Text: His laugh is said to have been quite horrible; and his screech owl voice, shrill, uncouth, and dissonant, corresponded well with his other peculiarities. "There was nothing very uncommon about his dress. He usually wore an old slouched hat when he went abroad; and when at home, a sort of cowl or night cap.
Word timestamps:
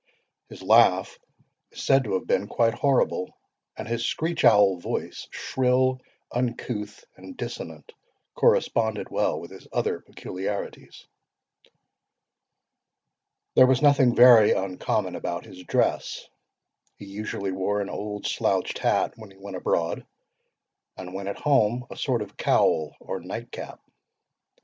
His 0.49 0.63
laugh 0.63 1.19
is 1.69 1.83
said 1.83 2.05
to 2.05 2.15
have 2.15 2.25
been 2.25 2.47
quite 2.47 2.73
horrible; 2.73 3.37
and 3.77 3.87
his 3.87 4.03
screech 4.03 4.43
owl 4.43 4.77
voice, 4.77 5.27
shrill, 5.29 6.01
uncouth, 6.31 7.05
and 7.15 7.37
dissonant, 7.37 7.91
corresponded 8.33 9.11
well 9.11 9.39
with 9.39 9.51
his 9.51 9.67
other 9.71 9.99
peculiarities. 10.01 11.05
"There 13.53 13.67
was 13.67 13.83
nothing 13.83 14.15
very 14.15 14.53
uncommon 14.53 15.15
about 15.15 15.45
his 15.45 15.61
dress. 15.61 16.27
He 16.97 17.05
usually 17.05 17.51
wore 17.51 17.79
an 17.79 17.89
old 17.91 18.25
slouched 18.25 18.79
hat 18.79 19.13
when 19.17 19.29
he 19.29 19.37
went 19.37 19.55
abroad; 19.57 20.03
and 20.97 21.13
when 21.13 21.27
at 21.27 21.37
home, 21.37 21.85
a 21.91 21.95
sort 21.95 22.23
of 22.23 22.37
cowl 22.37 22.95
or 22.99 23.19
night 23.19 23.51
cap. 23.51 23.79